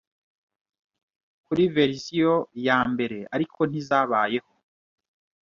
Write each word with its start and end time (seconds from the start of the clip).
kuri 1.45 1.63
verisiyo 1.75 2.33
yambere 2.65 3.17
ariko 3.35 3.59
ntizabayeho 3.65 4.51